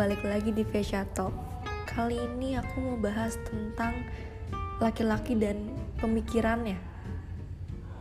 [0.00, 1.28] balik lagi di Vesha Talk.
[1.84, 3.92] Kali ini aku mau bahas tentang
[4.80, 6.80] laki-laki dan pemikirannya.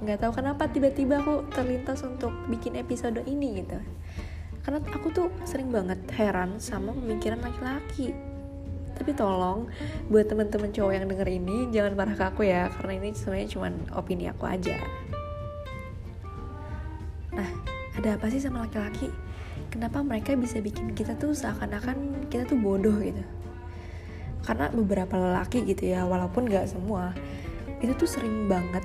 [0.07, 3.83] Gak tahu kenapa tiba-tiba aku terlintas untuk bikin episode ini gitu.
[4.63, 8.15] Karena aku tuh sering banget heran sama pemikiran laki-laki.
[8.95, 9.67] Tapi tolong
[10.07, 13.75] buat teman-teman cowok yang denger ini jangan marah ke aku ya karena ini sebenarnya cuma
[13.99, 14.79] opini aku aja.
[17.35, 17.49] Nah
[17.99, 19.11] ada apa sih sama laki-laki
[19.69, 23.21] kenapa mereka bisa bikin kita tuh seakan-akan kita tuh bodoh gitu.
[24.43, 27.13] Karena beberapa lelaki gitu ya walaupun gak semua
[27.79, 28.83] itu tuh sering banget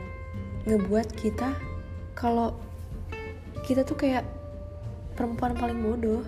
[0.68, 1.56] ngebuat kita
[2.14, 2.54] kalau
[3.66, 4.24] kita tuh kayak
[5.16, 6.22] perempuan paling bodoh.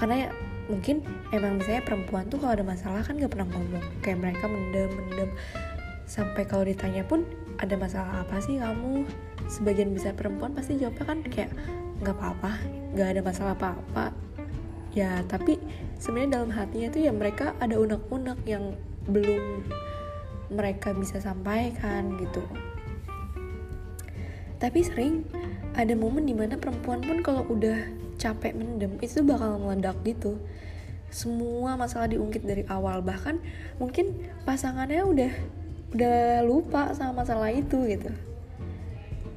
[0.00, 0.28] Karena ya
[0.72, 3.84] mungkin emang misalnya perempuan tuh kalau ada masalah kan gak pernah ngomong.
[4.00, 5.30] Kayak mereka mendem mendem
[6.10, 7.22] sampai kalau ditanya pun
[7.60, 9.04] ada masalah apa sih kamu?
[9.46, 11.52] Sebagian besar perempuan pasti jawabnya kan kayak
[12.00, 12.52] nggak apa-apa
[12.96, 14.12] nggak ada masalah apa-apa.
[14.90, 15.60] Ya tapi
[16.02, 18.74] sebenarnya dalam hatinya tuh ya mereka ada unek-unek yang
[19.06, 19.62] belum
[20.50, 22.42] mereka bisa sampaikan gitu.
[24.60, 25.24] Tapi sering
[25.72, 27.86] ada momen di mana perempuan pun kalau udah
[28.20, 30.36] capek mendem itu bakal meledak gitu.
[31.08, 33.40] Semua masalah diungkit dari awal bahkan
[33.78, 34.14] mungkin
[34.44, 35.32] pasangannya udah
[35.96, 38.10] udah lupa sama masalah itu gitu.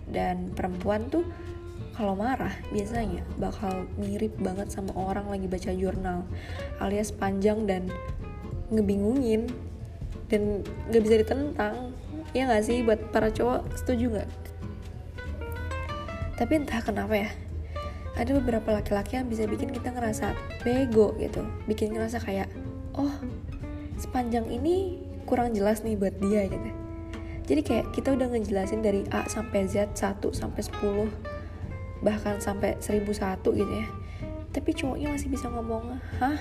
[0.09, 1.25] Dan perempuan tuh
[1.93, 6.25] kalau marah biasanya bakal mirip banget sama orang lagi baca jurnal
[6.81, 7.89] alias panjang dan
[8.73, 9.45] ngebingungin
[10.27, 11.93] dan gak bisa ditentang.
[12.33, 12.81] Ya gak sih?
[12.81, 14.29] Buat para cowok setuju gak?
[16.33, 17.29] tapi entah kenapa ya
[18.13, 21.41] ada beberapa laki-laki yang bisa bikin kita ngerasa bego gitu.
[21.65, 22.45] Bikin ngerasa kayak
[22.93, 23.09] oh
[23.97, 26.69] sepanjang ini kurang jelas nih buat dia gitu.
[27.43, 31.09] Jadi kayak kita udah ngejelasin dari A sampai Z 1 sampai 10
[32.03, 33.87] bahkan sampai 1001 gitu ya.
[34.53, 36.37] Tapi cowoknya masih bisa ngomong hah?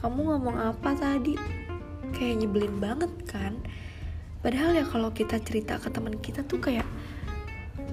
[0.00, 1.36] Kamu ngomong apa tadi?
[2.16, 3.60] Kayak nyebelin banget kan.
[4.40, 6.88] Padahal ya kalau kita cerita ke teman kita tuh kayak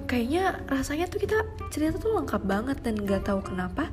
[0.08, 3.92] kayaknya rasanya tuh kita cerita tuh lengkap banget dan gak tahu kenapa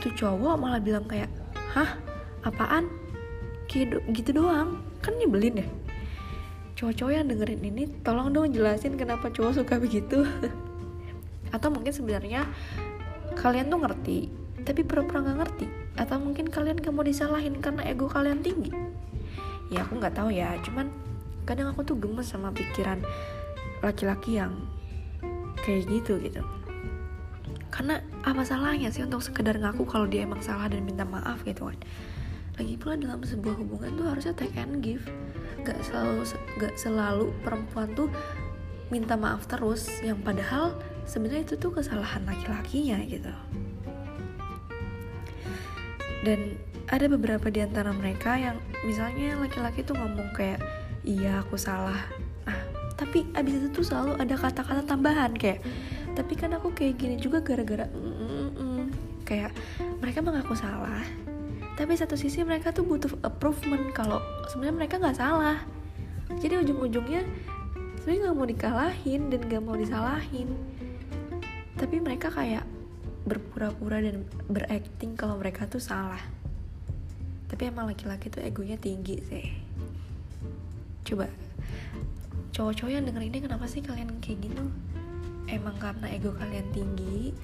[0.00, 1.28] tuh cowok malah bilang kayak
[1.76, 2.00] hah?
[2.42, 2.88] Apaan?
[3.68, 4.80] Kayak gitu doang.
[5.04, 5.68] Kan nyebelin ya.
[6.74, 10.26] Cowok-cowok yang dengerin ini tolong dong jelasin kenapa cowok suka begitu
[11.52, 12.48] atau mungkin sebenarnya
[13.36, 15.66] kalian tuh ngerti tapi pura-pura nggak ngerti.
[15.98, 18.72] Atau mungkin kalian gak mau disalahin karena ego kalian tinggi.
[19.68, 20.54] Ya aku nggak tahu ya.
[20.62, 20.88] Cuman
[21.44, 23.02] kadang aku tuh gemes sama pikiran
[23.82, 24.54] laki-laki yang
[25.66, 26.42] kayak gitu gitu.
[27.72, 31.68] Karena apa salahnya sih untuk sekedar ngaku kalau dia emang salah dan minta maaf gitu
[31.68, 31.78] kan.
[32.60, 35.02] Lagi pula dalam sebuah hubungan tuh harusnya take and give.
[35.66, 36.28] Gak selalu
[36.60, 38.12] gak selalu perempuan tuh
[38.92, 39.88] minta maaf terus.
[40.04, 43.32] Yang padahal sebenarnya itu tuh kesalahan laki-lakinya gitu.
[46.22, 46.54] Dan
[46.90, 50.62] ada beberapa di antara mereka yang misalnya laki-laki tuh ngomong kayak
[51.02, 51.98] iya aku salah.
[53.00, 55.58] Tapi abis itu tuh selalu ada kata-kata tambahan kayak
[56.12, 58.84] tapi kan aku kayak gini juga gara-gara mm, mm, mm.
[59.24, 59.50] kayak
[59.98, 61.02] mereka mengaku salah.
[61.72, 64.20] Tapi satu sisi mereka tuh butuh improvement kalau
[64.52, 65.64] sebenarnya mereka nggak salah.
[66.38, 67.24] Jadi ujung-ujungnya
[67.98, 70.52] sebenarnya nggak mau dikalahin dan nggak mau disalahin
[71.82, 72.62] tapi mereka kayak
[73.26, 76.22] berpura-pura dan berakting kalau mereka tuh salah.
[77.50, 79.50] Tapi emang laki-laki tuh egonya tinggi sih.
[81.02, 81.26] Coba
[82.54, 84.62] cowok-cowok yang denger ini kenapa sih kalian kayak gitu?
[85.50, 87.34] Emang karena ego kalian tinggi?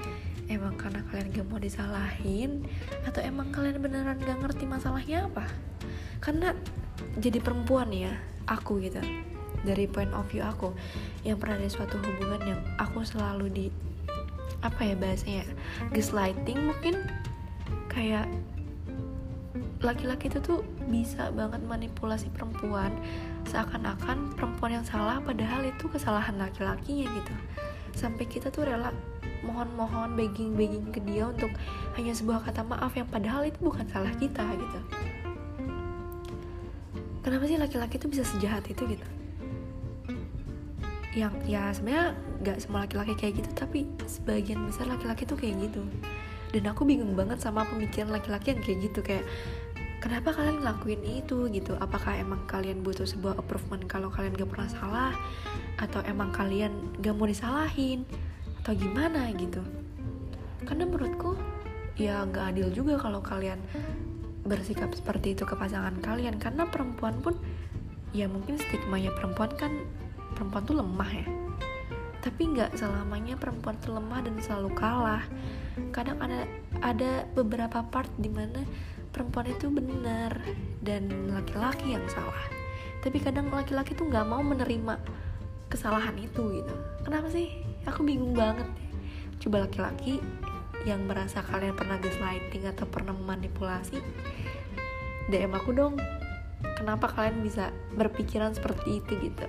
[0.47, 2.63] Emang karena kalian gak mau disalahin?
[3.11, 5.51] Atau emang kalian beneran gak ngerti masalahnya apa?
[6.23, 6.55] Karena
[7.19, 8.15] jadi perempuan ya
[8.47, 9.03] aku gitu.
[9.67, 10.71] Dari point of view aku
[11.27, 13.67] yang pernah ada suatu hubungan yang aku selalu di
[14.63, 15.45] apa ya bahasanya
[15.95, 17.07] gaslighting mungkin
[17.87, 18.27] kayak
[19.79, 22.91] laki-laki itu tuh bisa banget manipulasi perempuan
[23.47, 27.35] seakan-akan perempuan yang salah padahal itu kesalahan laki-lakinya gitu.
[27.95, 28.91] Sampai kita tuh rela
[29.47, 31.55] mohon-mohon begging-begging ke dia untuk
[31.95, 34.81] hanya sebuah kata maaf yang padahal itu bukan salah kita gitu.
[37.23, 39.18] Kenapa sih laki-laki tuh bisa sejahat itu gitu
[41.19, 42.15] yang ya sebenarnya
[42.47, 45.83] nggak semua laki-laki kayak gitu tapi sebagian besar laki-laki tuh kayak gitu.
[46.55, 49.25] Dan aku bingung banget sama pemikiran laki-laki yang kayak gitu kayak
[49.99, 51.51] kenapa kalian ngelakuin itu?
[51.51, 51.75] gitu.
[51.77, 55.13] Apakah emang kalian butuh sebuah improvement kalau kalian gak pernah salah?
[55.77, 56.73] Atau emang kalian
[57.03, 58.07] gak mau disalahin?
[58.63, 59.61] Atau gimana gitu?
[60.65, 61.37] Karena menurutku
[61.99, 63.59] ya gak adil juga kalau kalian
[64.47, 66.39] bersikap seperti itu ke pasangan kalian.
[66.41, 67.37] Karena perempuan pun
[68.17, 69.73] ya mungkin stigmanya perempuan kan
[70.35, 71.27] perempuan tuh lemah ya.
[72.19, 75.25] Tapi nggak selamanya perempuan itu lemah dan selalu kalah.
[75.95, 76.45] Kadang ada
[76.83, 78.67] ada beberapa part di mana
[79.15, 80.37] perempuan itu benar
[80.83, 82.45] dan laki-laki yang salah.
[83.01, 84.99] Tapi kadang laki-laki tuh nggak mau menerima
[85.71, 86.75] kesalahan itu gitu.
[87.07, 87.49] Kenapa sih?
[87.87, 88.67] Aku bingung banget
[89.39, 90.19] coba laki-laki
[90.83, 94.03] yang merasa kalian pernah gaslighting atau pernah memanipulasi
[95.31, 95.95] DM aku dong.
[96.75, 99.47] Kenapa kalian bisa berpikiran seperti itu gitu